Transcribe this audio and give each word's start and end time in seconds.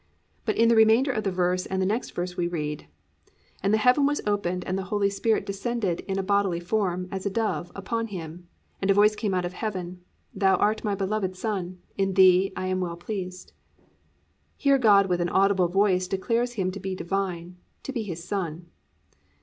But 0.45 0.55
in 0.57 0.67
the 0.67 0.75
remainder 0.75 1.11
of 1.11 1.23
the 1.25 1.31
verse 1.31 1.67
and 1.67 1.79
in 1.79 1.87
the 1.87 1.93
next 1.93 2.15
verse 2.15 2.35
we 2.35 2.47
read, 2.47 2.87
+"And 3.61 3.71
the 3.71 3.77
heaven 3.77 4.07
was 4.07 4.19
opened, 4.25 4.65
and 4.65 4.75
the 4.75 4.85
Holy 4.85 5.11
Spirit 5.11 5.45
descended 5.45 5.99
in 6.07 6.17
a 6.17 6.23
bodily 6.23 6.59
form, 6.59 7.07
as 7.11 7.27
a 7.27 7.29
dove, 7.29 7.71
upon 7.75 8.07
him, 8.07 8.47
and 8.81 8.89
a 8.89 8.95
voice 8.95 9.15
came 9.15 9.35
out 9.35 9.45
of 9.45 9.53
heaven, 9.53 10.01
Thou 10.33 10.55
art 10.55 10.83
my 10.83 10.95
beloved 10.95 11.35
Son; 11.35 11.77
in 11.99 12.15
thee 12.15 12.51
I 12.55 12.65
am 12.65 12.79
well 12.79 12.97
pleased."+ 12.97 13.53
Here 14.57 14.79
God 14.79 15.05
with 15.05 15.21
an 15.21 15.29
audible 15.29 15.67
voice 15.67 16.07
declares 16.07 16.53
Him 16.53 16.71
to 16.71 16.79
be 16.79 16.95
Divine, 16.95 17.57
to 17.83 17.93
be 17.93 18.01
His 18.01 18.23
Son. 18.23 18.71